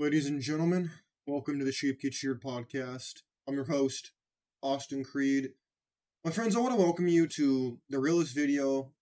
[0.00, 0.92] Ladies and gentlemen,
[1.26, 3.22] welcome to the Sheep Get Sheared podcast.
[3.48, 4.12] I'm your host,
[4.62, 5.54] Austin Creed.
[6.24, 8.92] My friends, I want to welcome you to the realest video,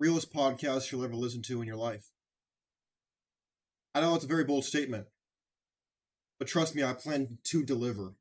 [0.00, 2.10] realest podcast you'll ever listen to in your life.
[3.94, 5.08] I know it's a very bold statement,
[6.38, 8.14] but trust me, I plan to deliver.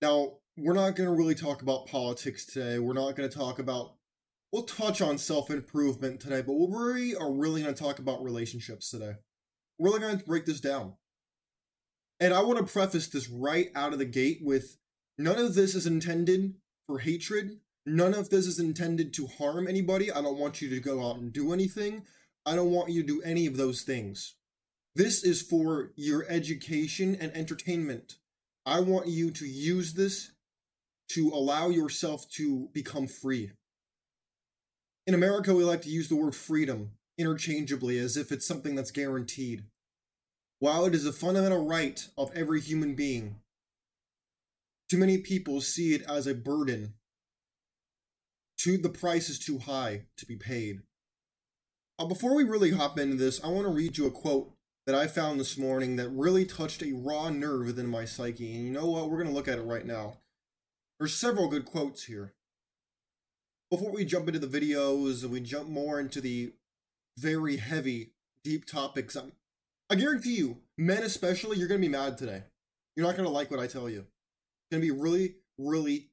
[0.00, 2.78] Now, we're not going to really talk about politics today.
[2.78, 3.94] We're not going to talk about,
[4.52, 8.88] we'll touch on self improvement today, but we are really going to talk about relationships
[8.88, 9.14] today.
[9.78, 10.94] We're really going to break this down.
[12.20, 14.76] And I want to preface this right out of the gate with
[15.18, 16.54] none of this is intended
[16.86, 17.58] for hatred.
[17.86, 20.10] None of this is intended to harm anybody.
[20.10, 22.04] I don't want you to go out and do anything.
[22.46, 24.36] I don't want you to do any of those things.
[24.94, 28.16] This is for your education and entertainment.
[28.64, 30.30] I want you to use this
[31.10, 33.50] to allow yourself to become free.
[35.06, 38.90] In America, we like to use the word freedom interchangeably as if it's something that's
[38.90, 39.64] guaranteed.
[40.64, 43.36] While it is a fundamental right of every human being,
[44.90, 46.94] too many people see it as a burden.
[48.56, 50.80] Too, the price is too high to be paid.
[51.98, 54.54] Uh, before we really hop into this, I want to read you a quote
[54.86, 58.54] that I found this morning that really touched a raw nerve within my psyche.
[58.54, 59.10] And you know what?
[59.10, 60.16] We're going to look at it right now.
[60.98, 62.32] There's several good quotes here.
[63.70, 66.54] Before we jump into the videos, and we jump more into the
[67.18, 69.14] very heavy, deep topics.
[69.14, 69.32] I'm,
[69.90, 72.42] I guarantee you, men especially, you're to be mad today.
[72.96, 74.00] You're not to like what I tell you.
[74.00, 76.08] It's to be really, really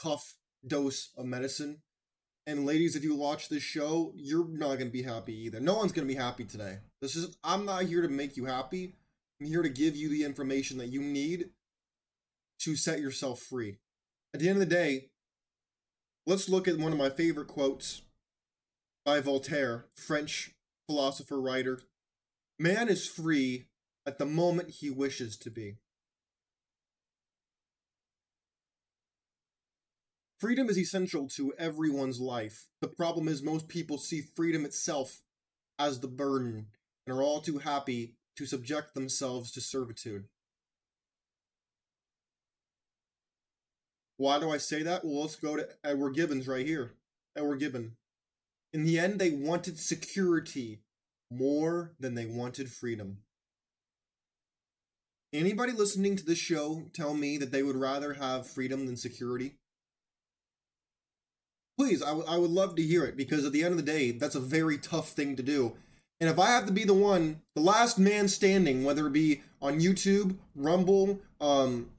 [0.00, 0.34] tough
[0.66, 1.78] dose of medicine.
[2.46, 5.60] And ladies, if you watch this show, you're not to be happy either.
[5.60, 6.78] No one's to be happy today.
[7.00, 8.94] This is I'm not here to make you happy.
[9.40, 11.50] I'm here to give you the information that you need
[12.60, 13.76] to set yourself free.
[14.32, 15.08] At the end of the day,
[16.26, 18.02] let's look at one of my favorite quotes
[19.04, 20.52] by Voltaire, French
[20.88, 21.80] philosopher writer.
[22.58, 23.66] Man is free
[24.06, 25.76] at the moment he wishes to be.
[30.38, 32.68] Freedom is essential to everyone's life.
[32.80, 35.22] The problem is, most people see freedom itself
[35.78, 36.66] as the burden
[37.06, 40.24] and are all too happy to subject themselves to servitude.
[44.18, 45.04] Why do I say that?
[45.04, 46.92] Well, let's go to Edward Gibbons right here.
[47.36, 47.96] Edward Gibbon.
[48.72, 50.80] In the end, they wanted security
[51.30, 53.18] more than they wanted freedom.
[55.32, 59.56] Anybody listening to this show tell me that they would rather have freedom than security?
[61.78, 63.92] Please, I, w- I would love to hear it because at the end of the
[63.92, 65.76] day, that's a very tough thing to do.
[66.20, 69.42] And if I have to be the one, the last man standing, whether it be
[69.60, 71.90] on YouTube, Rumble, um,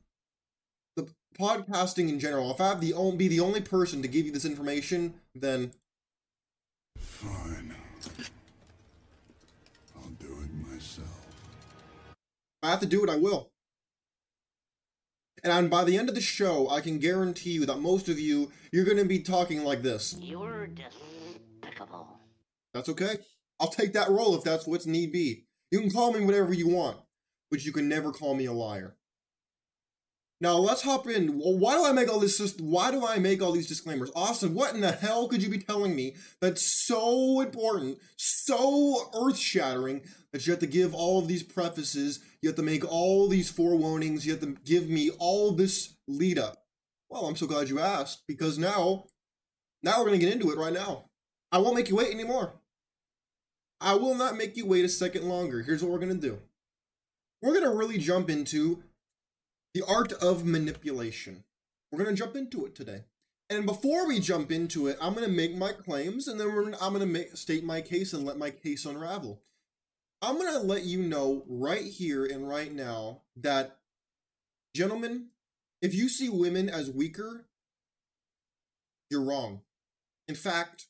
[0.96, 1.08] the
[1.40, 4.32] podcasting in general, if I have the only, be the only person to give you
[4.32, 5.72] this information, then
[6.98, 7.76] Fine.
[12.67, 13.53] I have to do it, I will.
[15.41, 18.51] And by the end of the show, I can guarantee you that most of you,
[18.73, 20.17] you're going to be talking like this.
[20.19, 22.19] You're despicable.
[22.73, 23.19] That's okay.
[23.57, 25.45] I'll take that role if that's what's need be.
[25.72, 26.97] You can call me whatever you want,
[27.50, 28.97] but you can never call me a liar.
[30.40, 31.30] Now let's hop in.
[31.30, 32.56] Why do I make all this?
[32.59, 34.53] Why do I make all these disclaimers, Austin?
[34.53, 40.46] What in the hell could you be telling me that's so important, so earth-shattering that
[40.46, 42.20] you have to give all of these prefaces?
[42.42, 44.26] You have to make all these forewarnings.
[44.26, 46.66] You have to give me all this lead up.
[47.09, 49.06] Well, I'm so glad you asked because now,
[49.81, 51.06] now we're gonna get into it right now.
[51.52, 52.59] I won't make you wait anymore.
[53.81, 55.64] I will not make you wait a second longer.
[55.64, 56.40] Here's what we're gonna do.
[57.42, 58.84] We're gonna really jump into
[59.78, 61.44] the art of manipulation.
[61.92, 63.04] We're going to jump into it today.
[63.48, 66.48] And before we jump into it, I'm going to make my claims and then
[66.82, 69.44] I'm going to make, state my case and let my case unravel.
[70.20, 73.78] I'm going to let you know right here and right now that,
[74.76, 75.28] gentlemen,
[75.80, 77.46] if you see women as weaker,
[79.12, 79.62] you're wrong.
[80.28, 80.88] In fact,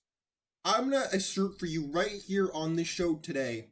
[0.63, 3.67] I'm going to assert for you right here on this show today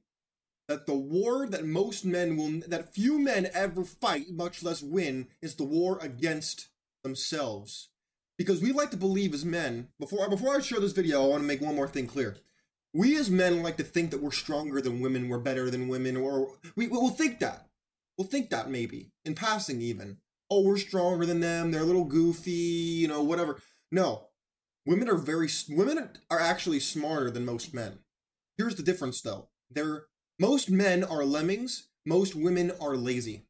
[0.68, 5.28] that the war that most men will that few men ever fight much less win
[5.42, 6.70] is the war against
[7.04, 7.90] themselves.
[8.38, 11.42] Because we like to believe as men before before i show this video i want
[11.42, 12.38] to make one more thing clear.
[12.94, 16.18] We as men like to think that we're stronger than women we're better than women
[16.18, 17.68] or we, we'll think that.
[18.18, 20.18] We'll think that maybe in passing even.
[20.50, 23.62] Oh we're stronger than them they're a little goofy you know whatever.
[23.92, 24.28] No.
[24.86, 28.00] Women are very women are actually smarter than most men.
[28.58, 29.50] Here's the difference though.
[29.70, 30.06] They're
[30.40, 33.46] most men are lemmings, most women are lazy.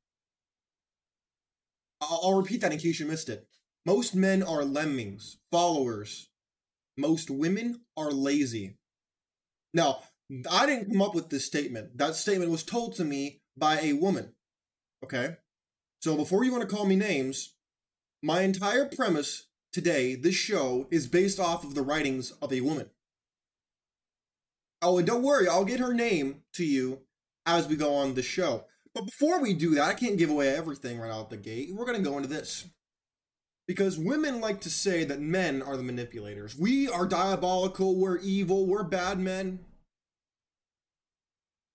[2.01, 3.47] I'll, repeat that in case you missed it.
[3.85, 6.29] Most men are lemmings, followers.
[6.97, 8.77] Most women are lazy.
[9.73, 9.99] Now,
[10.51, 11.97] I didn't come up with this statement.
[11.97, 14.33] That statement was told to me by a woman.
[15.03, 15.37] Okay?
[16.01, 17.53] So before you want to call me names,
[18.21, 22.89] my entire premise today, this show, is based off of the writings of a woman.
[24.85, 26.99] Oh, and don't worry, I'll get her name to you
[27.47, 28.65] as we go on the show.
[28.93, 31.73] But before we do that, I can't give away everything right out the gate.
[31.73, 32.65] We're going to go into this.
[33.67, 36.55] Because women like to say that men are the manipulators.
[36.55, 39.65] We are diabolical, we're evil, we're bad men.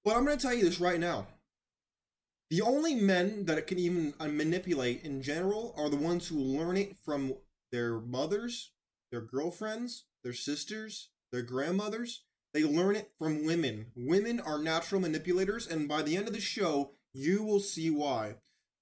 [0.04, 1.26] But I'm going to tell you this right now.
[2.48, 6.38] The only men that it can even uh, manipulate in general are the ones who
[6.38, 7.34] learn it from
[7.72, 8.70] their mothers,
[9.10, 12.22] their girlfriends, their sisters, their grandmothers.
[12.52, 13.86] They learn it from women.
[13.96, 18.36] Women are natural manipulators, and by the end of the show, you will see why.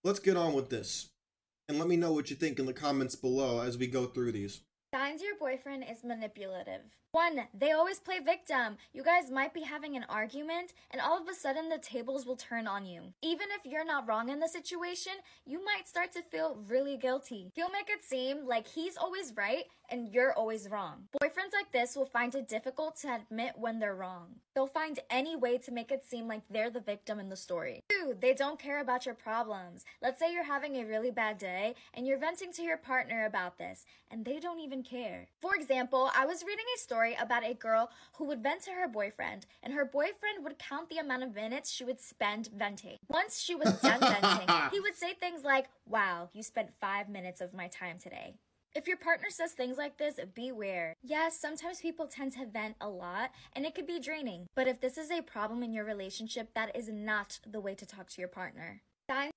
[0.05, 1.11] Let's get on with this.
[1.69, 4.33] And let me know what you think in the comments below as we go through
[4.33, 4.63] these.
[5.19, 6.83] Signs your boyfriend is manipulative.
[7.13, 8.77] One, they always play victim.
[8.93, 12.37] You guys might be having an argument, and all of a sudden the tables will
[12.37, 13.15] turn on you.
[13.23, 15.13] Even if you're not wrong in the situation,
[15.47, 17.51] you might start to feel really guilty.
[17.55, 21.09] He'll make it seem like he's always right and you're always wrong.
[21.23, 24.27] Boyfriends like this will find it difficult to admit when they're wrong.
[24.55, 27.81] They'll find any way to make it seem like they're the victim in the story.
[27.89, 29.87] Two, they don't care about your problems.
[30.03, 33.57] Let's say you're having a really bad day and you're venting to your partner about
[33.57, 35.08] this, and they don't even care.
[35.41, 38.71] For example, I was reading a story story about a girl who would vent to
[38.73, 42.97] her boyfriend, and her boyfriend would count the amount of minutes she would spend venting.
[43.09, 47.41] Once she was done venting, he would say things like, Wow, you spent five minutes
[47.41, 48.35] of my time today.
[48.75, 50.95] If your partner says things like this, beware.
[51.03, 54.47] Yes, sometimes people tend to vent a lot and it could be draining.
[54.55, 57.87] But if this is a problem in your relationship, that is not the way to
[57.87, 58.83] talk to your partner.
[59.11, 59.31] Okay.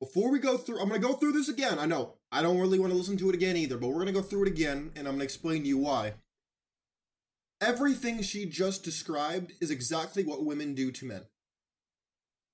[0.00, 1.78] Before we go through, I'm going to go through this again.
[1.78, 2.14] I know.
[2.32, 4.22] I don't really want to listen to it again either, but we're going to go
[4.22, 6.14] through it again and I'm going to explain to you why.
[7.60, 11.22] Everything she just described is exactly what women do to men.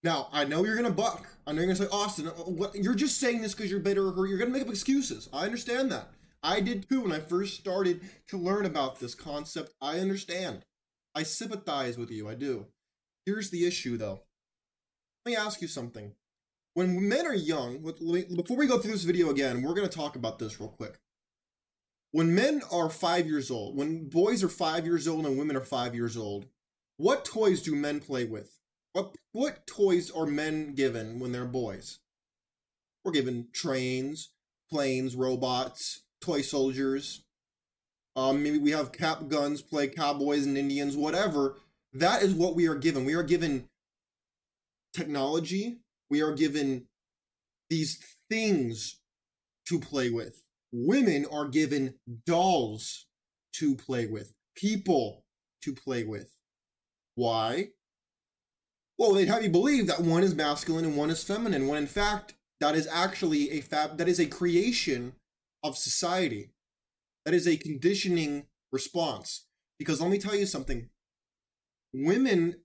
[0.02, 1.26] Now, I know you're going to buck.
[1.46, 3.80] I know you're going to say, Austin, uh, what, you're just saying this because you're
[3.80, 5.28] bitter or you're going to make up excuses.
[5.32, 6.08] I understand that.
[6.42, 9.72] I did too when I first started to learn about this concept.
[9.80, 10.64] I understand.
[11.14, 12.28] I sympathize with you.
[12.28, 12.66] I do.
[13.24, 14.22] Here's the issue, though.
[15.24, 16.12] Let me ask you something
[16.76, 20.14] when men are young, before we go through this video again, we're going to talk
[20.14, 20.98] about this real quick.
[22.12, 25.64] When men are five years old, when boys are five years old and women are
[25.64, 26.44] five years old,
[26.98, 28.58] what toys do men play with?
[28.92, 32.00] What what toys are men given when they're boys?
[33.02, 34.32] We're given trains,
[34.70, 37.22] planes, robots, toy soldiers.
[38.14, 41.56] Um, maybe we have cap guns, play cowboys and Indians, whatever.
[41.94, 43.06] That is what we are given.
[43.06, 43.70] We are given
[44.92, 45.78] technology,
[46.10, 46.86] we are given
[47.70, 47.98] these
[48.30, 49.00] things
[49.68, 50.42] to play with.
[50.72, 51.94] Women are given
[52.26, 53.06] dolls
[53.54, 55.24] to play with, people
[55.62, 56.32] to play with.
[57.14, 57.68] Why?
[58.98, 61.86] Well, they'd have you believe that one is masculine and one is feminine, when in
[61.86, 65.14] fact, that is actually a fab that is a creation
[65.62, 66.52] of society.
[67.24, 69.46] That is a conditioning response.
[69.78, 70.88] Because let me tell you something.
[71.92, 72.56] Women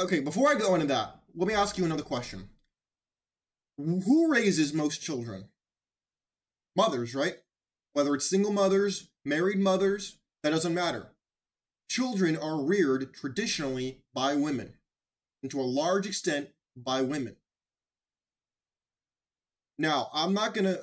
[0.00, 2.48] okay, before I go into that, let me ask you another question.
[3.76, 5.48] Who raises most children?
[6.76, 7.36] Mothers, right?
[7.92, 11.08] Whether it's single mothers, married mothers, that doesn't matter.
[11.90, 14.74] Children are reared traditionally by women,
[15.42, 17.36] and to a large extent by women.
[19.78, 20.78] Now, I'm not gonna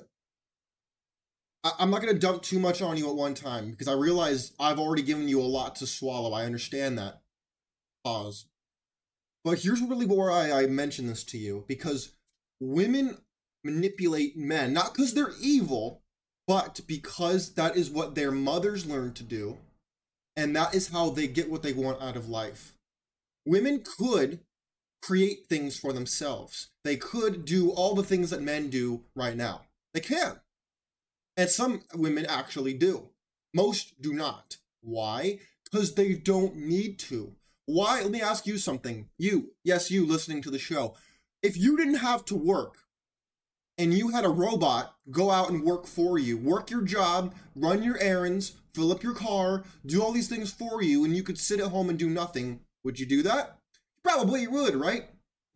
[1.64, 4.80] I'm not gonna dump too much on you at one time because I realize I've
[4.80, 6.32] already given you a lot to swallow.
[6.32, 7.22] I understand that.
[8.04, 8.46] Pause.
[9.46, 12.14] But here's really where I, I mention this to you because
[12.60, 13.20] women
[13.64, 16.02] manipulate men, not because they're evil,
[16.48, 19.60] but because that is what their mothers learned to do,
[20.36, 22.74] and that is how they get what they want out of life.
[23.46, 24.40] Women could
[25.04, 26.70] create things for themselves.
[26.84, 29.66] They could do all the things that men do right now.
[29.94, 30.40] They can.
[31.38, 33.10] And some women actually do.
[33.54, 34.58] Most do not.
[34.82, 35.40] Why?
[35.64, 37.36] Because they don't need to.
[37.66, 38.02] Why?
[38.02, 39.10] Let me ask you something.
[39.18, 40.96] You, yes, you listening to the show.
[41.42, 42.78] If you didn't have to work
[43.78, 47.84] and you had a robot go out and work for you, work your job, run
[47.84, 51.40] your errands, fill up your car, do all these things for you, and you could
[51.40, 53.58] sit at home and do nothing, would you do that?
[54.04, 55.06] Probably you would, right?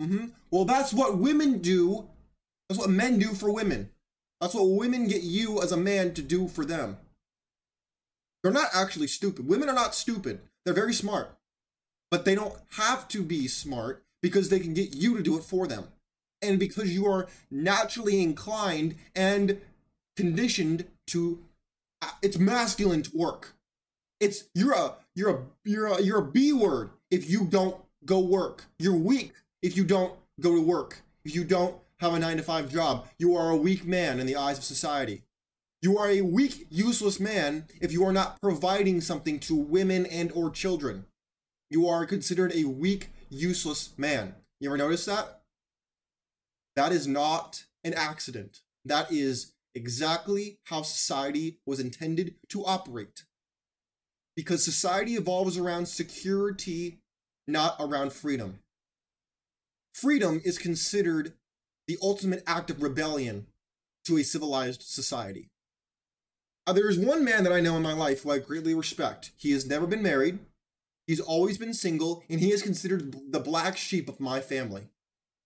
[0.01, 0.27] Mm-hmm.
[0.49, 2.09] Well, that's what women do.
[2.67, 3.91] That's what men do for women.
[4.41, 6.97] That's what women get you as a man to do for them.
[8.41, 9.47] They're not actually stupid.
[9.47, 10.41] Women are not stupid.
[10.63, 11.38] They're very smart
[12.11, 15.43] but they don't have to be smart because they can get you to do it
[15.43, 15.85] for them.
[16.41, 19.61] And because you are naturally inclined and
[20.15, 21.39] conditioned to
[22.01, 23.55] uh, it's masculine to work.
[24.19, 28.19] It's you're a you're a you're a you're a B word if you don't go
[28.19, 28.65] work.
[28.77, 31.01] You're weak if you don't go to work.
[31.25, 34.25] If you don't have a nine to five job, you are a weak man in
[34.25, 35.23] the eyes of society.
[35.81, 40.31] You are a weak, useless man if you are not providing something to women and
[40.33, 41.05] or children.
[41.69, 44.35] You are considered a weak, useless man.
[44.59, 45.41] You ever notice that?
[46.75, 48.61] That is not an accident.
[48.85, 53.23] That is exactly how society was intended to operate.
[54.35, 57.01] Because society evolves around security,
[57.47, 58.59] not around freedom.
[59.93, 61.33] Freedom is considered
[61.87, 63.47] the ultimate act of rebellion
[64.05, 65.49] to a civilized society.
[66.73, 69.31] There is one man that I know in my life who I greatly respect.
[69.35, 70.39] He has never been married,
[71.09, 74.89] he's always been single, and he is considered the black sheep of my family.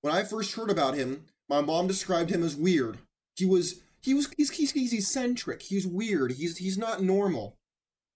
[0.02, 2.98] When I first heard about him, my mom described him as weird.
[3.38, 5.62] He was he was he's he's, he's eccentric.
[5.62, 6.34] He's weird.
[6.34, 7.56] He's he's not normal.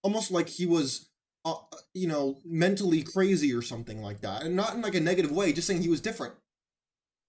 [0.04, 1.08] Almost like he was
[1.46, 1.56] uh,
[1.94, 4.44] you know, mentally crazy or something like that.
[4.44, 6.34] And not in like a negative way, just saying he was different.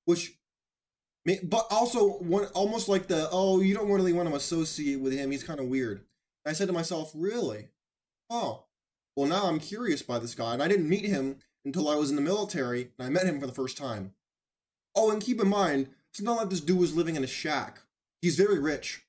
[0.04, 0.36] Which
[1.44, 5.30] but also one almost like the oh you don't really want to associate with him
[5.30, 6.00] he's kind of weird
[6.46, 7.68] i said to myself really
[8.30, 8.64] oh
[9.18, 12.10] well now i'm curious by this guy and i didn't meet him until i was
[12.10, 14.12] in the military and i met him for the first time
[14.94, 17.80] oh and keep in mind it's not like this dude was living in a shack
[18.22, 19.02] he's very rich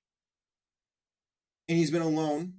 [1.67, 2.55] and he's been alone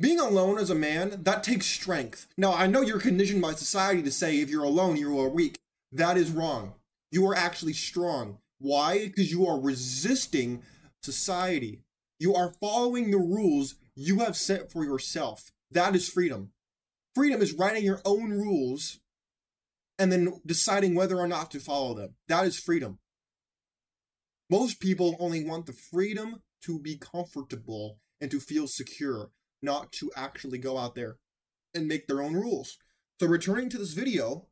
[0.00, 4.02] being alone as a man that takes strength now i know you're conditioned by society
[4.02, 5.58] to say if you're alone you are weak
[5.92, 6.74] that is wrong
[7.10, 8.38] you are actually strong.
[8.58, 9.06] Why?
[9.06, 10.62] Because you are resisting
[11.02, 11.80] society.
[12.18, 15.52] You are following the rules you have set for yourself.
[15.70, 16.52] That is freedom.
[17.14, 19.00] Freedom is writing your own rules
[19.98, 22.14] and then deciding whether or not to follow them.
[22.28, 22.98] That is freedom.
[24.50, 29.30] Most people only want the freedom to be comfortable and to feel secure,
[29.62, 31.16] not to actually go out there
[31.74, 32.78] and make their own rules.
[33.20, 34.46] So, returning to this video,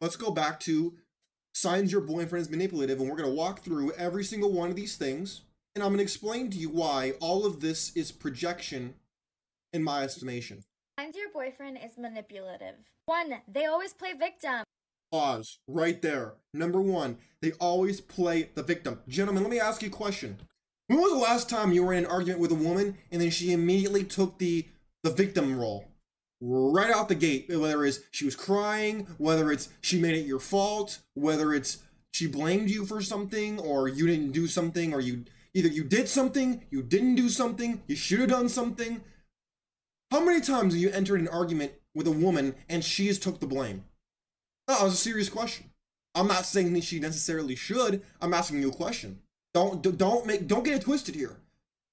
[0.00, 0.94] let's go back to
[1.54, 4.76] signs your boyfriend is manipulative, and we're going to walk through every single one of
[4.76, 5.42] these things,
[5.74, 8.94] and I'm going to explain to you why all of this is projection
[9.76, 10.64] in my estimation.
[10.98, 12.74] Signs your boyfriend is manipulative.
[13.04, 14.64] One, they always play victim.
[15.12, 16.34] Pause right there.
[16.52, 19.00] Number one, they always play the victim.
[19.06, 20.40] Gentlemen, let me ask you a question.
[20.88, 23.30] When was the last time you were in an argument with a woman and then
[23.30, 24.66] she immediately took the
[25.04, 25.86] the victim role?
[26.40, 30.38] right out the gate, whether it's she was crying, whether it's she made it your
[30.38, 31.78] fault, whether it's
[32.12, 36.08] she blamed you for something or you didn't do something or you either you did
[36.08, 39.02] something, you didn't do something, you should have done something.
[40.16, 43.38] How many times have you entered an argument with a woman and she has took
[43.38, 43.84] the blame?
[44.66, 45.68] No, was a serious question.
[46.14, 48.00] I'm not saying that she necessarily should.
[48.22, 49.20] I'm asking you a question.
[49.52, 51.36] Don't don't make don't get it twisted here.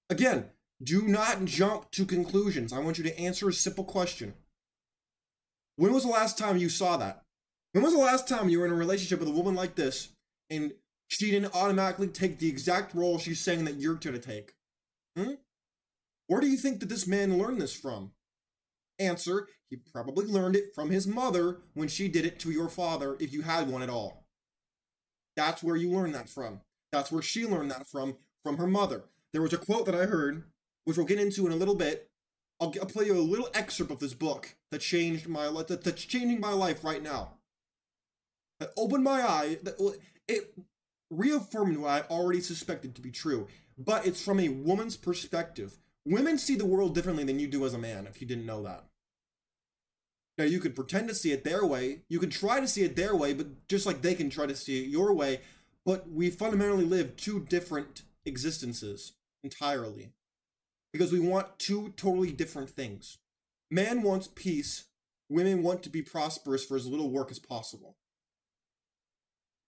[0.09, 0.45] Again,
[0.81, 2.71] do not jump to conclusions.
[2.71, 4.35] I want you to answer a simple question.
[5.75, 7.23] When was the last time you saw that?
[7.73, 10.13] When was the last time you were in a relationship with a woman like this
[10.49, 10.71] and
[11.09, 14.53] she didn't automatically take the exact role she's saying that you're going to take?
[15.17, 15.33] Hmm?
[16.27, 18.11] Where do you think that this man learned this from?
[18.99, 23.17] Answer, he probably learned it from his mother when she did it to your father,
[23.19, 24.25] if you had one at all.
[25.35, 26.61] That's where you learned that from.
[26.91, 29.05] That's where she learned that from, from her mother.
[29.31, 30.43] There was a quote that I heard
[30.85, 32.09] which we'll get into in a little bit.
[32.59, 35.83] I'll, I'll play you a little excerpt of this book that changed my life, that,
[35.83, 37.33] that's changing my life right now.
[38.59, 39.57] That opened my eye.
[39.63, 40.53] That, it
[41.09, 45.77] reaffirmed what I already suspected to be true, but it's from a woman's perspective.
[46.05, 48.63] Women see the world differently than you do as a man, if you didn't know
[48.63, 48.85] that.
[50.37, 52.95] Now, you could pretend to see it their way, you could try to see it
[52.95, 55.41] their way, but just like they can try to see it your way,
[55.85, 60.13] but we fundamentally live two different existences entirely
[60.91, 63.17] because we want two totally different things.
[63.69, 64.85] Man wants peace,
[65.29, 67.95] women want to be prosperous for as little work as possible.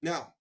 [0.01, 0.34] Now,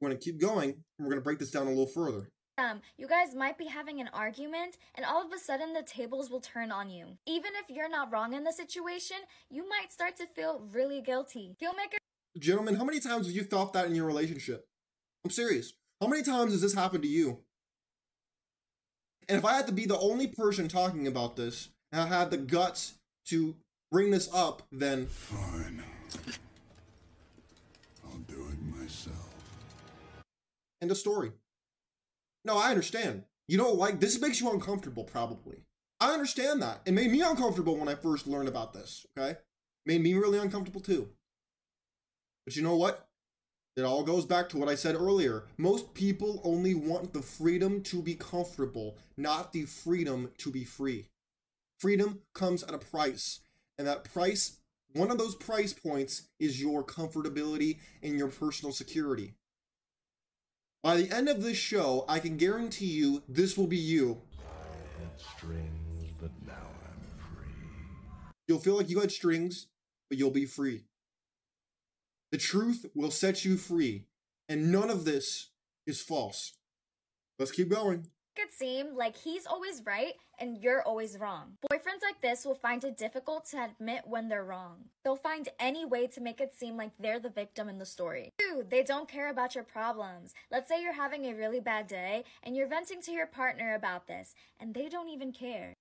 [0.00, 2.30] we're going to keep going, and we're going to break this down a little further.
[2.62, 6.30] Um, you guys might be having an argument, and all of a sudden the tables
[6.30, 7.16] will turn on you.
[7.26, 9.16] Even if you're not wrong in the situation,
[9.50, 11.56] you might start to feel really guilty.
[11.60, 11.96] Filmmaker.
[12.38, 14.68] Gentlemen, how many times have you thought that in your relationship?
[15.24, 15.72] I'm serious.
[16.00, 17.40] How many times has this happened to you?
[19.28, 22.30] And if I had to be the only person talking about this, and I had
[22.30, 22.94] the guts
[23.26, 23.56] to
[23.90, 25.06] bring this up, then.
[25.06, 25.82] Fine.
[28.04, 29.30] I'll do it myself.
[30.80, 31.32] End of story.
[32.44, 33.24] No, I understand.
[33.48, 35.64] You don't like this makes you uncomfortable, probably.
[36.00, 36.80] I understand that.
[36.84, 39.38] It made me uncomfortable when I first learned about this, okay?
[39.86, 41.10] Made me really uncomfortable too.
[42.44, 43.08] But you know what?
[43.76, 45.44] It all goes back to what I said earlier.
[45.56, 51.06] Most people only want the freedom to be comfortable, not the freedom to be free.
[51.78, 53.40] Freedom comes at a price,
[53.78, 54.58] and that price
[54.94, 59.34] one of those price points is your comfortability and your personal security.
[60.82, 64.20] By the end of this show, I can guarantee you this will be you.
[64.40, 67.54] I had strings, but now I'm free.
[68.48, 69.68] You'll feel like you had strings,
[70.08, 70.82] but you'll be free.
[72.32, 74.06] The truth will set you free,
[74.48, 75.50] and none of this
[75.86, 76.54] is false.
[77.38, 78.08] Let's keep going.
[78.36, 81.58] It seem like he's always right and you're always wrong.
[81.70, 84.86] Boyfriends like this will find it difficult to admit when they're wrong.
[85.04, 88.30] They'll find any way to make it seem like they're the victim in the story.
[88.38, 90.32] Two, they don't care about your problems.
[90.50, 94.06] Let's say you're having a really bad day and you're venting to your partner about
[94.06, 95.74] this, and they don't even care.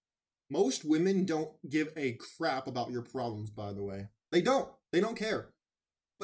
[0.50, 4.08] Most women don't give a crap about your problems, by the way.
[4.31, 4.70] They don't.
[4.91, 5.50] They don't care.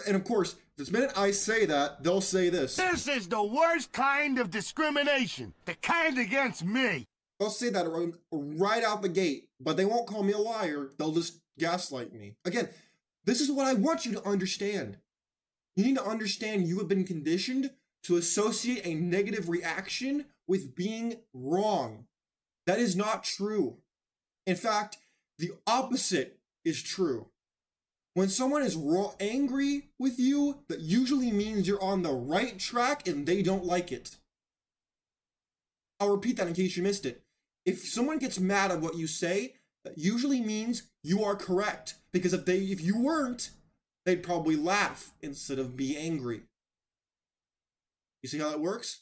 [0.06, 2.76] And of course, this minute I say that, they'll say this.
[2.76, 5.54] This is the worst kind of discrimination.
[5.66, 7.08] The kind against me.
[7.40, 10.90] They'll say that right out the gate, but they won't call me a liar.
[10.98, 12.36] They'll just gaslight me.
[12.46, 12.70] Again,
[13.26, 14.98] this is what I want you to understand.
[15.76, 17.72] You need to understand you have been conditioned
[18.04, 22.06] to associate a negative reaction with being wrong.
[22.66, 23.78] That is not true.
[24.46, 24.98] In fact,
[25.38, 27.28] the opposite is true.
[28.18, 33.08] When someone is raw, angry with you, that usually means you're on the right track
[33.08, 34.16] and they don't like it.
[36.00, 37.22] I'll repeat that in case you missed it.
[37.64, 39.54] If someone gets mad at what you say,
[39.86, 41.94] that usually means you are correct.
[42.12, 43.52] Because if they if you weren't,
[44.04, 46.42] they'd probably laugh instead of be angry.
[48.24, 49.02] You see how that works?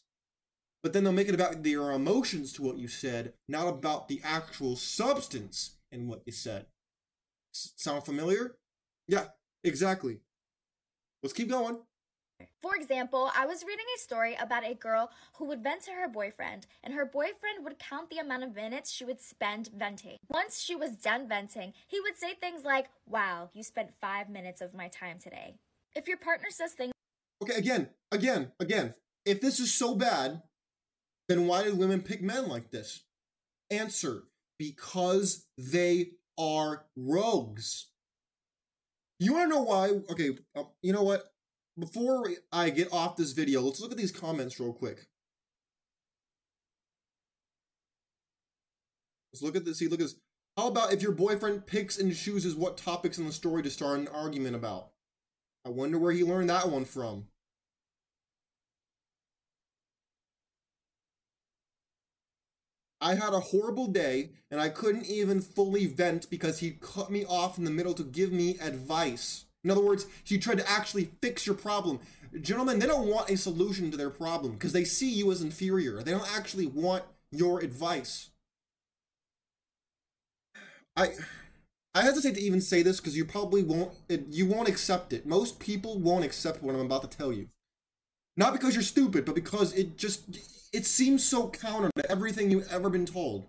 [0.84, 4.20] But then they'll make it about their emotions to what you said, not about the
[4.26, 6.66] actual substance in what you said.
[7.54, 8.58] S- sound familiar?
[9.08, 9.26] Yeah,
[9.64, 10.20] exactly.
[11.22, 11.80] Let's keep going.
[12.62, 16.08] For example, I was reading a story about a girl who would vent to her
[16.08, 20.18] boyfriend, and her boyfriend would count the amount of minutes she would spend venting.
[20.30, 24.62] Once she was done venting, he would say things like, Wow, you spent five minutes
[24.62, 25.56] of my time today.
[25.96, 26.92] If your partner says things
[27.42, 28.94] Okay, again, again, again.
[29.26, 30.42] If this is so bad,
[31.28, 33.04] then why do women pick men like this?
[33.70, 34.24] Answer
[34.58, 37.88] because they are rogues.
[39.20, 39.90] You want to know why?
[40.10, 41.24] Okay, uh, you know what?
[41.78, 45.08] Before I get off this video, let's look at these comments real quick.
[49.34, 49.80] Let's look at this.
[49.80, 50.16] See, look at this.
[50.58, 54.00] How about if your boyfriend picks and chooses what topics in the story to start
[54.00, 54.92] an argument about?
[55.66, 57.26] I wonder where he learned that one from.
[63.02, 67.26] I had a horrible day and I couldn't even fully vent because he cut me
[67.26, 69.46] off in the middle to give me advice.
[69.64, 72.00] In other words, he tried to actually fix your problem.
[72.42, 76.04] Gentlemen, they don't want a solution to their problem because they see you as inferior.
[76.04, 78.30] They don't actually want your advice.
[80.96, 81.10] I
[81.94, 85.26] I hesitate to even say this because you probably won't it, you won't accept it.
[85.26, 87.50] Most people won't accept what I'm about to tell you.
[88.38, 90.38] Not because you're stupid, but because it just
[90.74, 93.46] it seems so counter to everything you've ever been told.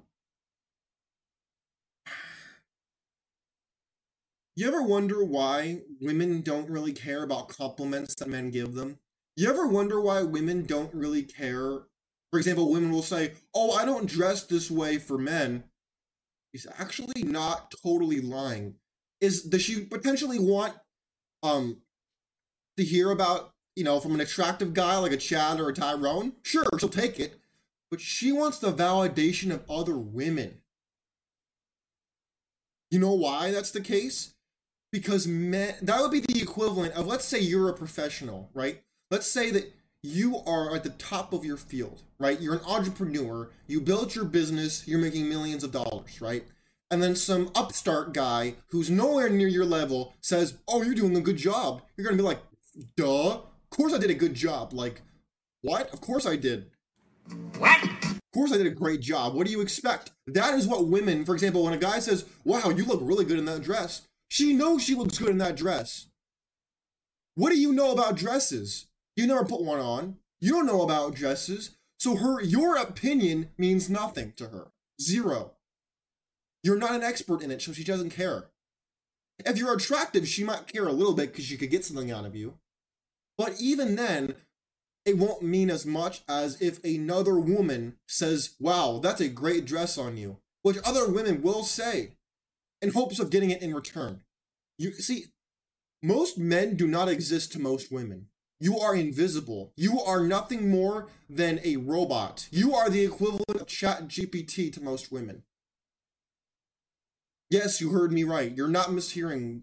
[4.55, 8.99] You ever wonder why women don't really care about compliments that men give them?
[9.37, 11.83] You ever wonder why women don't really care?
[12.31, 15.64] For example, women will say, "Oh, I don't dress this way for men."
[16.53, 18.77] He's actually not totally lying.
[19.20, 20.75] Is does she potentially want
[21.42, 21.83] um
[22.79, 26.33] to hear about you know from an attractive guy like a Chad or a Tyrone?
[26.43, 27.39] Sure, she'll take it,
[27.91, 30.59] but she wants the validation of other women.
[32.91, 34.35] You know why that's the case?
[34.91, 38.83] Because men that would be the equivalent of let's say you're a professional, right?
[39.11, 42.41] Let's say that you are at the top of your field, right?
[42.41, 46.45] You're an entrepreneur, you built your business, you're making millions of dollars, right?
[46.91, 51.21] And then some upstart guy who's nowhere near your level says, Oh, you're doing a
[51.21, 51.83] good job.
[51.97, 52.41] You're gonna be like,
[52.97, 54.73] Duh, of course I did a good job.
[54.73, 55.03] Like,
[55.63, 55.93] what?
[55.93, 56.71] Of course I did.
[57.59, 57.83] What?
[57.83, 59.35] Of course I did a great job.
[59.35, 60.13] What do you expect?
[60.27, 63.39] That is what women, for example, when a guy says, Wow, you look really good
[63.39, 66.07] in that dress, she knows she looks good in that dress.
[67.35, 68.87] What do you know about dresses?
[69.17, 70.17] You never put one on.
[70.41, 71.77] You don't know about dresses.
[71.99, 74.69] So her your opinion means nothing to her.
[75.01, 75.53] Zero.
[76.63, 78.51] You're not an expert in it, so she doesn't care.
[79.45, 82.25] If you're attractive, she might care a little bit because she could get something out
[82.25, 82.55] of you.
[83.38, 84.35] But even then,
[85.05, 89.96] it won't mean as much as if another woman says, Wow, that's a great dress
[89.96, 92.12] on you, which other women will say
[92.83, 94.22] in hopes of getting it in return.
[94.79, 95.27] You see,
[96.03, 98.27] most men do not exist to most women.
[98.59, 99.72] You are invisible.
[99.77, 102.49] You are nothing more than a robot.
[102.51, 105.42] You are the equivalent of Chat GPT to most women.
[107.51, 108.57] Yes, you heard me right.
[108.57, 109.62] You're not mishearing.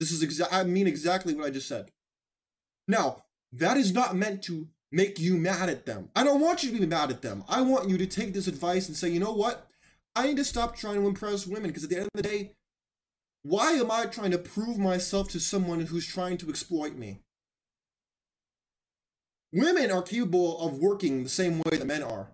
[0.00, 0.52] This is exact.
[0.52, 1.90] I mean exactly what I just said.
[2.90, 3.22] Now,
[3.52, 6.10] that is not meant to make you mad at them.
[6.16, 7.44] I don't want you to be mad at them.
[7.48, 9.68] I want you to take this advice and say, you know what?
[10.16, 12.52] I need to stop trying to impress women because at the end of the day,
[13.42, 17.20] why am I trying to prove myself to someone who's trying to exploit me?
[19.52, 22.32] Women are capable of working the same way that men are.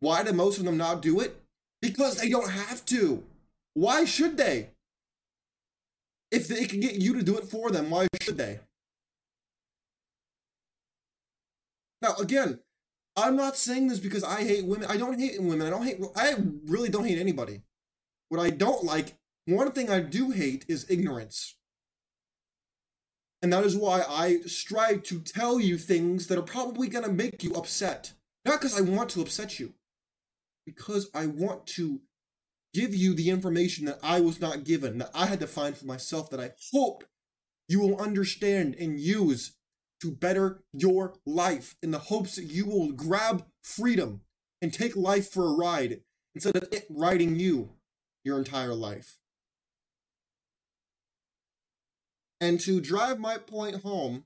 [0.00, 1.36] Why do most of them not do it?
[1.82, 3.24] Because they don't have to.
[3.74, 4.70] Why should they?
[6.30, 8.60] If they can get you to do it for them, why should they?
[12.02, 12.60] Now, again,
[13.16, 14.90] I'm not saying this because I hate women.
[14.90, 15.66] I don't hate women.
[15.66, 15.98] I don't hate.
[16.14, 17.62] I really don't hate anybody.
[18.28, 21.56] What I don't like, one thing I do hate is ignorance.
[23.42, 27.12] And that is why I strive to tell you things that are probably going to
[27.12, 28.12] make you upset.
[28.44, 29.74] Not because I want to upset you,
[30.64, 32.00] because I want to
[32.74, 35.86] give you the information that I was not given, that I had to find for
[35.86, 37.04] myself, that I hope
[37.68, 39.55] you will understand and use
[40.02, 44.20] to better your life in the hopes that you will grab freedom
[44.60, 46.00] and take life for a ride
[46.34, 47.70] instead of it riding you
[48.24, 49.18] your entire life.
[52.40, 54.24] And to drive my point home,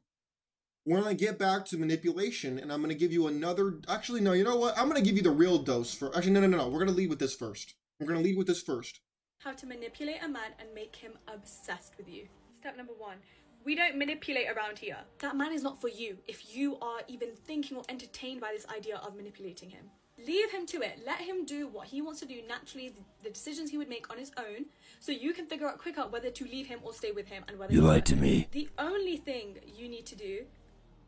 [0.85, 3.79] when I get back to manipulation, and I'm going to give you another.
[3.89, 4.77] Actually, no, you know what?
[4.79, 6.15] I'm going to give you the real dose for.
[6.17, 6.69] Actually, no, no, no, no.
[6.69, 7.75] We're going to lead with this first.
[7.99, 9.01] We're going to lead with this first.
[9.39, 12.27] How to manipulate a man and make him obsessed with you.
[12.61, 13.19] Step number one.
[13.65, 14.97] We don't manipulate around here.
[15.19, 18.67] That man is not for you if you are even thinking or entertained by this
[18.75, 19.85] idea of manipulating him.
[20.27, 21.01] Leave him to it.
[21.07, 24.11] Let him do what he wants to do naturally, the, the decisions he would make
[24.11, 24.67] on his own,
[24.99, 27.59] so you can figure out quicker whether to leave him or stay with him and
[27.59, 28.21] whether You to lied to him.
[28.21, 28.49] me.
[28.51, 30.45] The only thing you need to do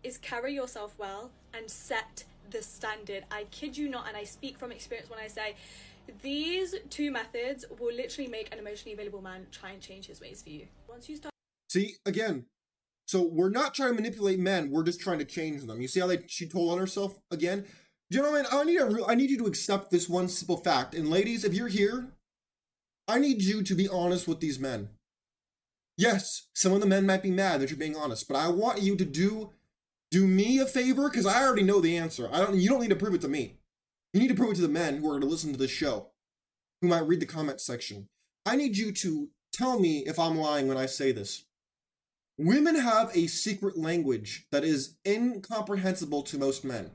[0.03, 3.25] is carry yourself well and set the standard.
[3.31, 5.57] I kid you not, and I speak from experience when I say
[6.23, 10.43] these two methods will literally make an emotionally available man try and change his ways
[10.43, 10.67] for you.
[10.89, 11.32] Once you start
[11.73, 12.45] See, again,
[13.07, 14.71] so we're not trying to manipulate men.
[14.71, 15.81] We're just trying to change them.
[15.81, 17.65] You see how they, she told on herself again?
[18.13, 20.95] Gentlemen, I need, I need you to accept this one simple fact.
[20.95, 22.09] And ladies, if you're here,
[23.09, 24.91] I need you to be honest with these men.
[25.97, 28.83] Yes, some of the men might be mad that you're being honest, but I want
[28.83, 29.53] you to do
[30.11, 32.29] do me a favor because I already know the answer.
[32.31, 32.55] I don't.
[32.55, 33.57] You don't need to prove it to me.
[34.13, 35.71] You need to prove it to the men who are going to listen to this
[35.71, 36.11] show,
[36.83, 38.09] who might read the comment section.
[38.45, 41.45] I need you to tell me if I'm lying when I say this.
[42.43, 46.91] Women have a secret language that is incomprehensible to most men.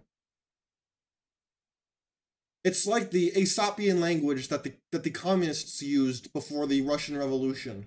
[2.65, 7.85] It's like the Aesopian language that the that the communists used before the Russian Revolution.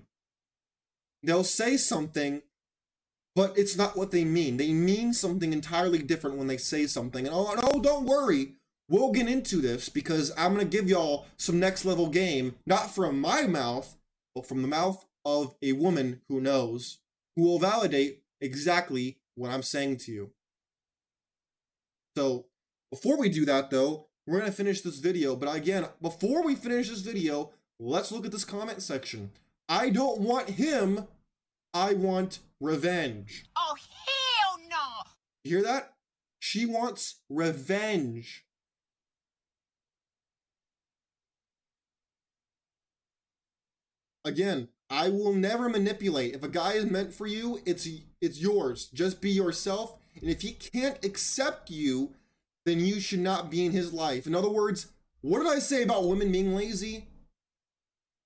[1.21, 2.41] They'll say something,
[3.35, 4.57] but it's not what they mean.
[4.57, 7.27] They mean something entirely different when they say something.
[7.27, 8.53] And oh no, don't worry.
[8.89, 13.21] We'll get into this because I'm gonna give y'all some next level game, not from
[13.21, 13.95] my mouth,
[14.33, 16.97] but from the mouth of a woman who knows,
[17.35, 20.31] who will validate exactly what I'm saying to you.
[22.17, 22.47] So,
[22.91, 25.35] before we do that though, we're gonna finish this video.
[25.35, 29.31] But again, before we finish this video, let's look at this comment section.
[29.69, 31.07] I don't want him.
[31.73, 33.45] I want revenge.
[33.57, 35.11] Oh, hell no!
[35.43, 35.93] You hear that?
[36.39, 38.45] She wants revenge.
[44.25, 46.35] Again, I will never manipulate.
[46.35, 47.87] If a guy is meant for you, it's
[48.19, 48.89] it's yours.
[48.93, 49.97] Just be yourself.
[50.19, 52.11] And if he can't accept you,
[52.65, 54.27] then you should not be in his life.
[54.27, 54.87] In other words,
[55.21, 57.07] what did I say about women being lazy?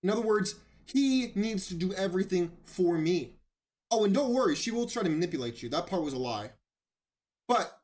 [0.01, 0.55] In other words,
[0.87, 3.33] he needs to do everything for me.
[3.91, 5.69] Oh, and don't worry, she will try to manipulate you.
[5.69, 6.49] That part was a lie.
[7.47, 7.79] But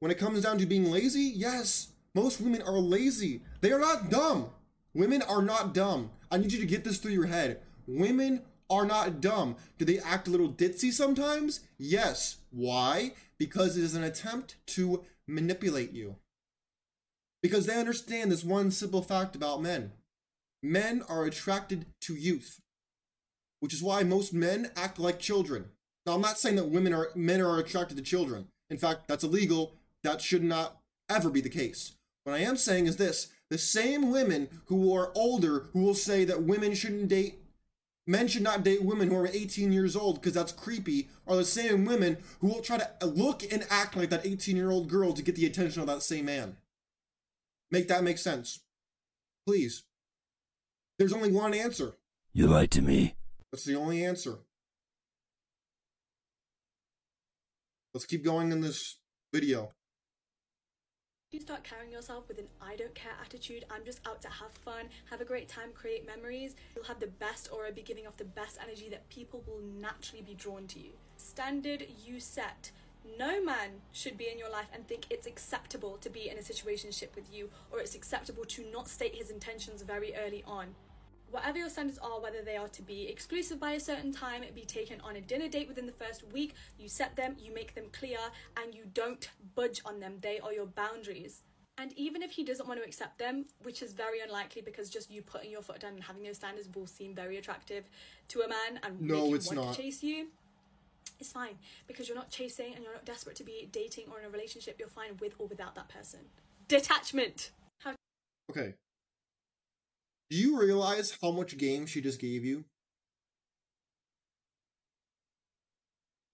[0.00, 3.40] when it comes down to being lazy, yes, most women are lazy.
[3.62, 4.50] They are not dumb.
[4.92, 6.10] Women are not dumb.
[6.30, 7.62] I need you to get this through your head.
[7.86, 9.56] Women are not dumb.
[9.78, 11.60] Do they act a little ditzy sometimes?
[11.78, 12.38] Yes.
[12.50, 13.12] Why?
[13.38, 16.16] Because it is an attempt to manipulate you.
[17.42, 19.92] Because they understand this one simple fact about men
[20.62, 22.60] men are attracted to youth,
[23.60, 25.66] which is why most men act like children.
[26.04, 28.48] Now, I'm not saying that women are men are attracted to children.
[28.70, 29.74] In fact, that's illegal.
[30.02, 31.92] That should not ever be the case.
[32.24, 36.24] What I am saying is this: the same women who are older who will say
[36.24, 37.40] that women shouldn't date
[38.06, 41.44] men should not date women who are 18 years old because that's creepy are the
[41.44, 44.88] same women who will try to uh, look and act like that 18 year old
[44.88, 46.56] girl to get the attention of that same man.
[47.70, 48.60] Make that make sense.
[49.46, 49.84] Please.
[50.98, 51.94] There's only one answer.
[52.32, 53.16] You lied to me.
[53.52, 54.38] That's the only answer.
[57.92, 58.98] Let's keep going in this
[59.32, 59.70] video.
[61.32, 63.64] You start carrying yourself with an I don't care attitude.
[63.68, 66.54] I'm just out to have fun, have a great time, create memories.
[66.74, 70.22] You'll have the best aura, be giving off the best energy that people will naturally
[70.22, 70.92] be drawn to you.
[71.16, 72.70] Standard you set.
[73.18, 76.40] No man should be in your life and think it's acceptable to be in a
[76.40, 80.76] situationship with you or it's acceptable to not state his intentions very early on.
[81.30, 84.64] Whatever your standards are, whether they are to be exclusive by a certain time, be
[84.64, 87.86] taken on a dinner date within the first week, you set them, you make them
[87.92, 88.18] clear,
[88.62, 90.18] and you don't budge on them.
[90.20, 91.42] They are your boundaries.
[91.78, 95.10] And even if he doesn't want to accept them, which is very unlikely because just
[95.10, 97.84] you putting your foot down and having those standards will seem very attractive
[98.28, 99.74] to a man and No, make him it's want not.
[99.74, 100.28] to chase you,
[101.20, 104.24] it's fine because you're not chasing and you're not desperate to be dating or in
[104.24, 104.76] a relationship.
[104.78, 106.20] You're fine with or without that person.
[106.68, 107.50] Detachment.
[107.80, 107.92] How
[108.50, 108.74] Okay.
[110.30, 112.64] Do you realize how much game she just gave you?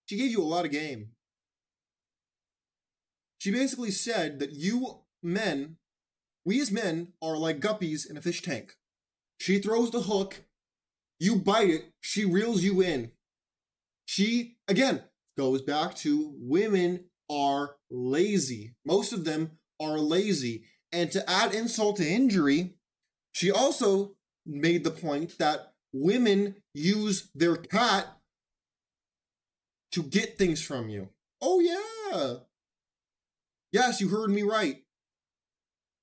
[0.07, 1.11] She gave you a lot of game.
[3.39, 5.77] She basically said that you men,
[6.45, 8.75] we as men, are like guppies in a fish tank.
[9.39, 10.45] She throws the hook,
[11.19, 13.13] you bite it, she reels you in.
[14.05, 15.03] She, again,
[15.37, 18.75] goes back to women are lazy.
[18.85, 20.65] Most of them are lazy.
[20.93, 22.75] And to add insult to injury,
[23.33, 24.13] she also
[24.47, 28.07] made the point that women use their cat
[29.93, 31.09] to get things from you.
[31.41, 32.35] Oh, yeah.
[33.73, 34.83] Yes, you heard me right.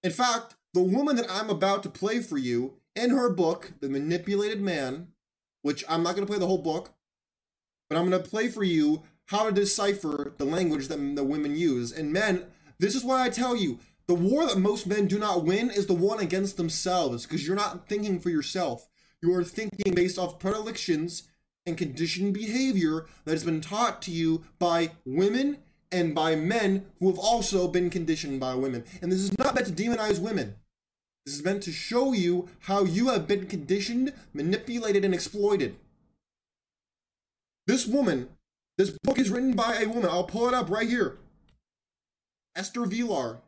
[0.03, 3.89] In fact, the woman that I'm about to play for you in her book, The
[3.89, 5.09] Manipulated Man,
[5.61, 6.93] which I'm not going to play the whole book,
[7.89, 11.55] but I'm going to play for you how to decipher the language that the women
[11.55, 11.91] use.
[11.91, 12.45] And men,
[12.79, 15.85] this is why I tell you the war that most men do not win is
[15.85, 18.87] the one against themselves because you're not thinking for yourself.
[19.21, 21.29] You are thinking based off predilections
[21.67, 25.59] and conditioned behavior that has been taught to you by women
[25.91, 28.83] and by men who have also been conditioned by women.
[28.99, 30.55] And this is not meant to demonize women.
[31.27, 35.75] This is meant to show you how you have been conditioned, manipulated, and exploited.
[37.67, 38.29] This woman,
[38.75, 40.09] this book is written by a woman.
[40.09, 41.19] I'll pull it up right here.
[42.55, 43.41] Esther Vilar.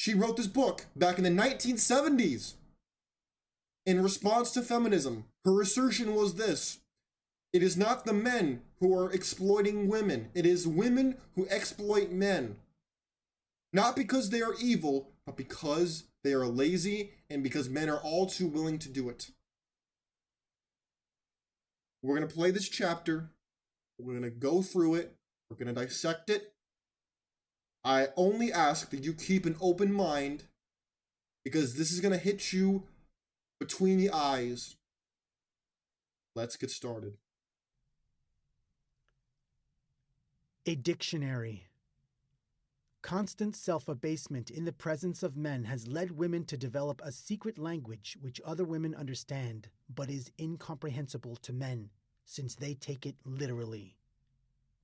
[0.00, 2.54] She wrote this book back in the 1970s.
[3.84, 6.78] In response to feminism, her assertion was this
[7.52, 12.56] It is not the men who are exploiting women, it is women who exploit men.
[13.74, 18.24] Not because they are evil, but because they are lazy and because men are all
[18.24, 19.30] too willing to do it.
[22.02, 23.28] We're going to play this chapter.
[23.98, 25.14] We're going to go through it.
[25.50, 26.54] We're going to dissect it.
[27.84, 30.44] I only ask that you keep an open mind
[31.44, 32.84] because this is going to hit you
[33.58, 34.76] between the eyes.
[36.34, 37.16] Let's get started.
[40.66, 41.66] A dictionary.
[43.02, 47.58] Constant self abasement in the presence of men has led women to develop a secret
[47.58, 51.88] language which other women understand, but is incomprehensible to men,
[52.26, 53.96] since they take it literally.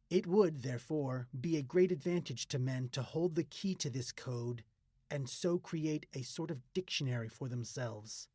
[0.08, 4.12] It would, therefore, be a great advantage to men to hold the key to this
[4.12, 4.62] code
[5.10, 8.28] and so create a sort of dictionary for themselves.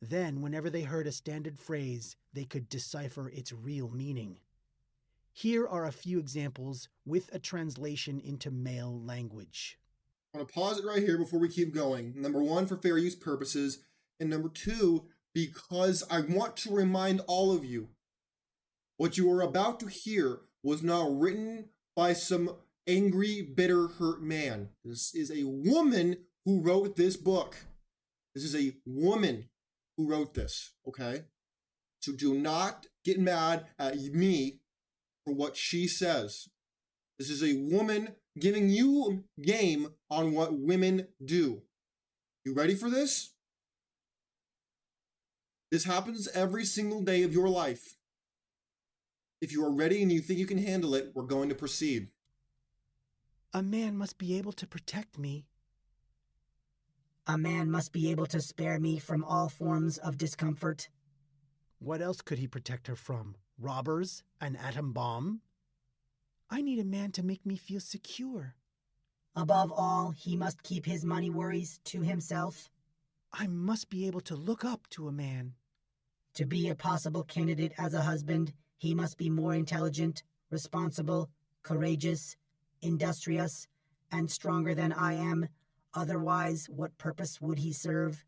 [0.00, 4.38] Then, whenever they heard a standard phrase, they could decipher its real meaning.
[5.32, 9.78] Here are a few examples with a translation into male language.
[10.32, 12.14] I'm going to pause it right here before we keep going.
[12.16, 13.78] Number one, for fair use purposes.
[14.18, 17.88] And number two, because I want to remind all of you
[18.96, 24.70] what you are about to hear was not written by some angry, bitter, hurt man.
[24.84, 27.56] This is a woman who wrote this book.
[28.34, 29.48] This is a woman
[29.96, 31.24] who wrote this, okay?
[32.00, 34.60] So do not get mad at me
[35.24, 36.48] for what she says.
[37.18, 41.62] This is a woman giving you game on what women do.
[42.44, 43.34] You ready for this?
[45.70, 47.96] This happens every single day of your life.
[49.40, 52.08] If you are ready and you think you can handle it, we're going to proceed.
[53.54, 55.46] A man must be able to protect me.
[57.26, 60.88] A man must be able to spare me from all forms of discomfort.
[61.78, 63.34] What else could he protect her from?
[63.58, 64.22] Robbers?
[64.40, 65.40] An atom bomb?
[66.50, 68.56] I need a man to make me feel secure.
[69.34, 72.68] Above all, he must keep his money worries to himself.
[73.32, 75.54] I must be able to look up to a man.
[76.34, 81.28] To be a possible candidate as a husband, he must be more intelligent, responsible,
[81.62, 82.36] courageous,
[82.80, 83.68] industrious,
[84.10, 85.48] and stronger than I am.
[85.92, 88.24] Otherwise, what purpose would he serve?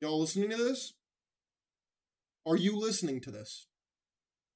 [0.00, 0.94] Y'all listening to this?
[2.46, 3.66] Are you listening to this?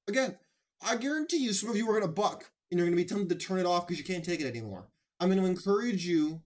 [0.07, 0.37] Again,
[0.81, 3.07] I guarantee you some of you are going to buck and you're going to be
[3.07, 4.87] tempted to turn it off because you can't take it anymore.
[5.19, 6.41] I'm going to encourage you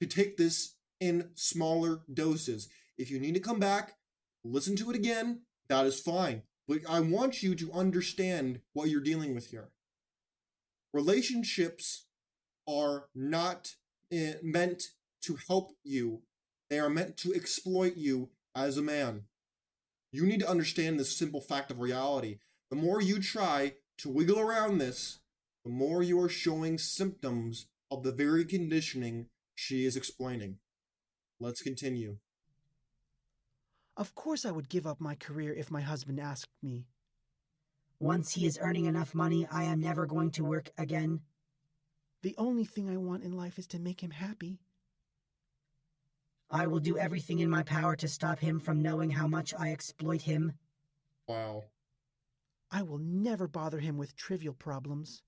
[0.00, 2.70] to take this in smaller doses.
[2.96, 3.96] If you need to come back,
[4.42, 6.44] listen to it again, that is fine.
[6.68, 9.70] But I want you to understand what you're dealing with here.
[10.92, 12.04] Relationships
[12.68, 13.74] are not
[14.12, 14.88] eh, meant
[15.22, 16.22] to help you,
[16.68, 19.24] they are meant to exploit you as a man.
[20.12, 22.38] You need to understand this simple fact of reality.
[22.70, 25.20] The more you try to wiggle around this,
[25.64, 30.58] the more you are showing symptoms of the very conditioning she is explaining.
[31.40, 32.18] Let's continue.
[33.98, 36.86] Of course, I would give up my career if my husband asked me.
[37.98, 41.22] Once he is earning enough money, I am never going to work again.
[42.22, 44.60] The only thing I want in life is to make him happy.
[46.48, 49.72] I will do everything in my power to stop him from knowing how much I
[49.72, 50.52] exploit him.
[51.26, 51.64] Wow.
[52.70, 55.22] I will never bother him with trivial problems.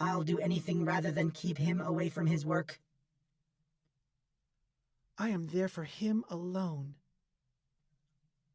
[0.00, 2.80] I'll do anything rather than keep him away from his work.
[5.18, 6.94] I am there for him alone.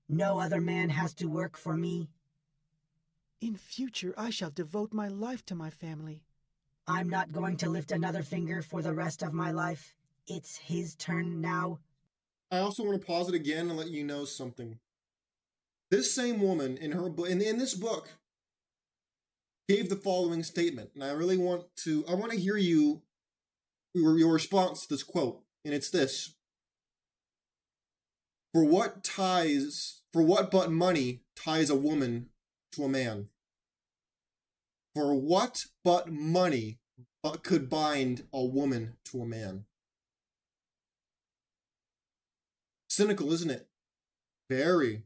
[0.09, 2.09] No other man has to work for me.
[3.41, 6.23] In future, I shall devote my life to my family.
[6.87, 9.95] I'm not going to lift another finger for the rest of my life.
[10.27, 11.79] It's his turn now.
[12.51, 14.79] I also want to pause it again and let you know something.
[15.91, 18.09] This same woman in her book, in, in this book,
[19.67, 23.03] gave the following statement, and I really want to, I want to hear you,
[23.93, 26.33] your, your response to this quote, and it's this:
[28.53, 32.29] "For what ties, for what but money ties a woman
[32.73, 33.29] to a man?
[34.95, 36.79] For what but money
[37.21, 39.65] but could bind a woman to a man?"
[42.89, 43.69] Cynical, isn't it?
[44.49, 45.03] Very,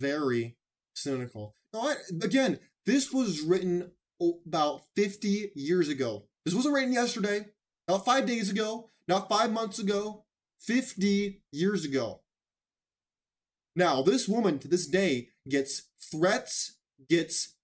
[0.00, 0.56] very
[0.94, 1.56] cynical.
[1.72, 6.28] Now, again, this was written about 50 years ago.
[6.44, 7.46] This wasn't written yesterday,
[7.88, 10.24] not five days ago, not five months ago,
[10.60, 12.20] 50 years ago.
[13.76, 16.76] Now, this woman to this day gets threats,
[17.08, 17.54] gets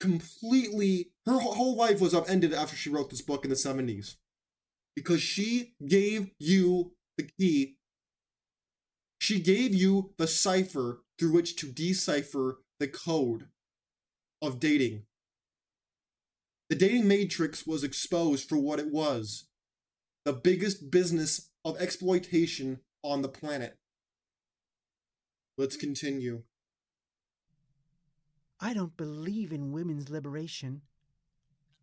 [0.00, 4.14] completely, her whole life was upended after she wrote this book in the 70s
[4.94, 7.78] because she gave you the key
[9.18, 13.48] she gave you the cipher through which to decipher the code
[14.40, 15.02] of dating.
[16.70, 19.46] The dating matrix was exposed for what it was
[20.24, 23.78] the biggest business of exploitation on the planet.
[25.58, 26.44] Let's continue.
[28.60, 30.82] I don't believe in women's liberation.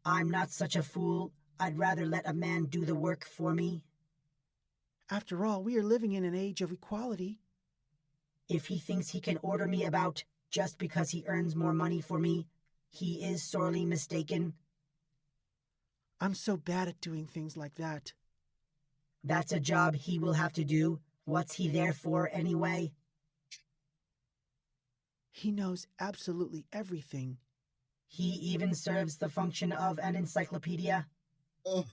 [0.05, 1.33] I'm not such a fool.
[1.59, 3.83] I'd rather let a man do the work for me.
[5.11, 7.41] After all, we are living in an age of equality.
[8.47, 12.17] If he thinks he can order me about just because he earns more money for
[12.17, 12.47] me,
[12.89, 14.53] he is sorely mistaken.
[16.21, 18.13] I'm so bad at doing things like that.
[19.21, 21.01] That's a job he will have to do.
[21.25, 22.93] What's he there for, anyway?
[25.35, 27.39] He knows absolutely everything.
[28.07, 31.07] He even serves the function of an encyclopedia.
[31.65, 31.85] Oh,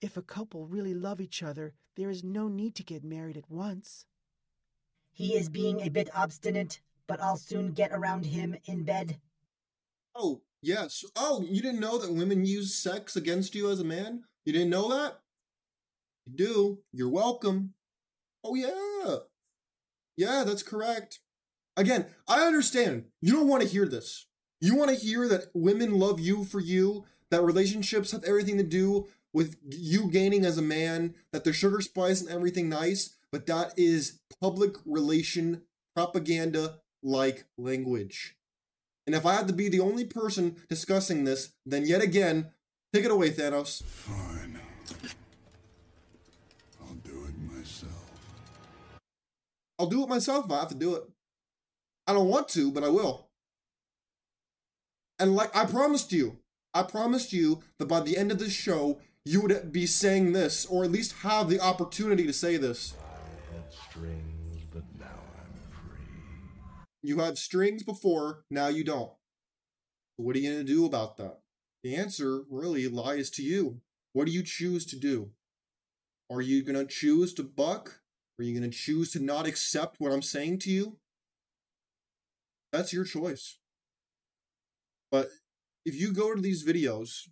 [0.00, 3.48] If a couple really love each other, there is no need to get married at
[3.48, 4.04] once.
[5.12, 9.20] He is being a bit obstinate, but I'll soon get around him in bed.
[10.16, 11.04] oh, yes.
[11.14, 14.24] Oh, you didn't know that women use sex against you as a man?
[14.44, 15.20] You didn't know that?
[16.26, 16.78] You do.
[16.92, 17.74] You're welcome.
[18.42, 19.18] Oh, yeah.
[20.16, 21.20] Yeah, that's correct.
[21.76, 23.06] Again, I understand.
[23.20, 24.26] You don't want to hear this.
[24.60, 28.62] You want to hear that women love you for you, that relationships have everything to
[28.62, 33.46] do with you gaining as a man, that they're sugar spice and everything nice, but
[33.46, 35.62] that is public relation
[35.94, 38.36] propaganda like language.
[39.06, 42.50] And if I had to be the only person discussing this, then yet again,
[42.92, 43.82] take it away, Thanos.
[43.82, 44.60] Fine.
[46.80, 48.10] I'll do it myself.
[49.78, 51.04] I'll do it myself if I have to do it.
[52.10, 53.28] I don't want to, but I will.
[55.20, 56.38] And like I promised you,
[56.74, 60.66] I promised you that by the end of this show, you would be saying this,
[60.66, 62.94] or at least have the opportunity to say this.
[62.98, 66.04] I had strings, but now I'm free.
[67.04, 69.12] You had strings before, now you don't.
[70.16, 71.38] What are you going to do about that?
[71.84, 73.82] The answer really lies to you.
[74.14, 75.30] What do you choose to do?
[76.28, 78.00] Are you going to choose to buck?
[78.36, 80.96] Are you going to choose to not accept what I'm saying to you?
[82.72, 83.58] That's your choice.
[85.10, 85.28] But
[85.84, 87.28] if you go to these videos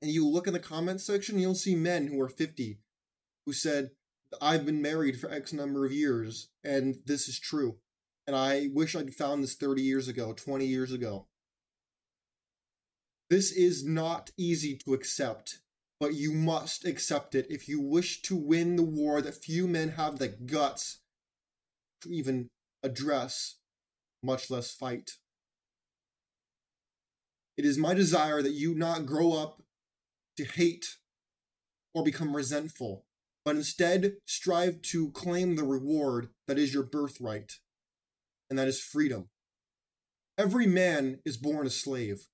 [0.00, 2.78] and you look in the comment section, you'll see men who are 50
[3.46, 3.90] who said,
[4.40, 7.76] I've been married for X number of years, and this is true.
[8.26, 11.26] And I wish I'd found this 30 years ago, 20 years ago.
[13.30, 15.60] This is not easy to accept,
[16.00, 19.90] but you must accept it if you wish to win the war that few men
[19.90, 21.00] have the guts
[22.02, 22.48] to even
[22.82, 23.56] address,
[24.24, 25.12] much less fight.
[27.56, 29.62] It is my desire that you not grow up
[30.36, 30.96] to hate
[31.94, 33.04] or become resentful,
[33.44, 37.60] but instead strive to claim the reward that is your birthright,
[38.50, 39.28] and that is freedom.
[40.36, 42.26] Every man is born a slave,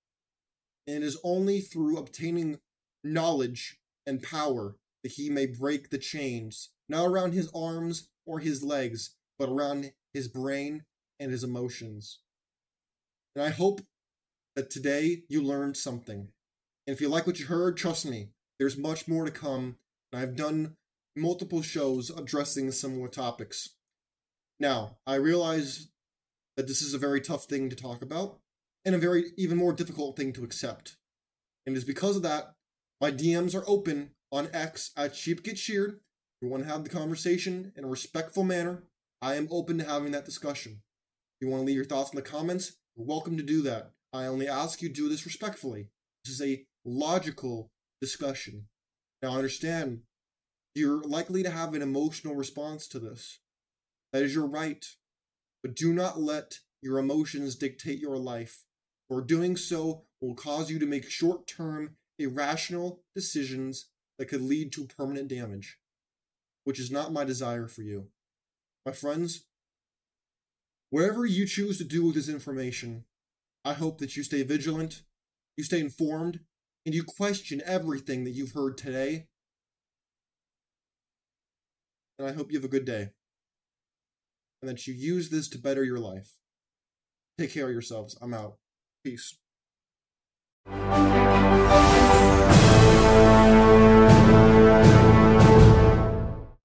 [0.87, 2.61] and it is only through obtaining
[3.05, 8.63] knowledge and power that he may break the chains, not around his arms or his
[8.63, 10.85] legs, but around his brain
[11.21, 12.19] and his emotions.
[13.37, 13.83] And I hope
[14.57, 16.29] that today you learned something.
[16.87, 19.77] And if you like what you heard, trust me, there's much more to come.
[20.13, 20.77] And I've done
[21.17, 23.77] multiple shows addressing similar topics.
[24.59, 25.89] Now, I realize
[26.57, 28.41] that this is a very tough thing to talk about
[28.85, 30.97] and a very even more difficult thing to accept.
[31.67, 32.55] And it is because of that,
[33.01, 35.93] my DMs are open on X at Sheep Get Sheared.
[35.93, 38.85] If you want to have the conversation in a respectful manner,
[39.23, 40.83] I am open to having that discussion.
[41.41, 43.93] You want to leave your thoughts in the comments, you're welcome to do that.
[44.13, 45.89] I only ask you do this respectfully.
[46.25, 47.71] This is a logical
[48.01, 48.67] discussion.
[49.23, 50.03] Now, understand,
[50.75, 53.39] you're likely to have an emotional response to this.
[54.13, 54.85] That is your right.
[55.63, 58.65] But do not let your emotions dictate your life,
[59.09, 63.89] for doing so will cause you to make short term, irrational decisions
[64.19, 65.79] that could lead to permanent damage,
[66.65, 68.09] which is not my desire for you.
[68.85, 69.45] My friends,
[70.91, 73.05] whatever you choose to do with this information,
[73.65, 75.03] I hope that you stay vigilant,
[75.57, 76.41] you stay informed,
[76.85, 79.27] and you question everything that you've heard today.
[82.19, 83.11] And I hope you have a good day.
[84.61, 86.37] And that you use this to better your life.
[87.39, 88.19] Take care of yourselves.
[88.21, 88.59] I'm out.
[89.03, 89.39] Peace.